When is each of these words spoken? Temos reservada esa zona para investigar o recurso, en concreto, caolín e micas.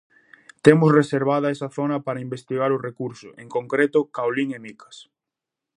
Temos 0.65 0.95
reservada 0.99 1.53
esa 1.55 1.69
zona 1.77 1.97
para 2.05 2.23
investigar 2.27 2.69
o 2.73 2.83
recurso, 2.87 3.29
en 3.43 3.47
concreto, 3.55 3.99
caolín 4.15 4.49
e 4.57 4.59
micas. 4.65 4.97